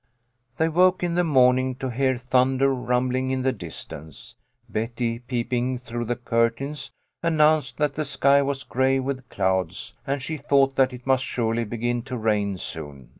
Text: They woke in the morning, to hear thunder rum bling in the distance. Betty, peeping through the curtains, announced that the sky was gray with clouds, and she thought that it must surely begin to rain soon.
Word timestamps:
They 0.57 0.67
woke 0.67 1.03
in 1.03 1.13
the 1.13 1.23
morning, 1.23 1.75
to 1.75 1.91
hear 1.91 2.17
thunder 2.17 2.73
rum 2.73 3.09
bling 3.09 3.29
in 3.29 3.43
the 3.43 3.51
distance. 3.51 4.33
Betty, 4.67 5.19
peeping 5.19 5.77
through 5.77 6.05
the 6.05 6.15
curtains, 6.15 6.89
announced 7.21 7.77
that 7.77 7.93
the 7.93 8.03
sky 8.03 8.41
was 8.41 8.63
gray 8.63 8.97
with 8.97 9.29
clouds, 9.29 9.93
and 10.07 10.19
she 10.19 10.37
thought 10.37 10.75
that 10.75 10.91
it 10.91 11.05
must 11.05 11.23
surely 11.23 11.65
begin 11.65 12.01
to 12.05 12.17
rain 12.17 12.57
soon. 12.57 13.09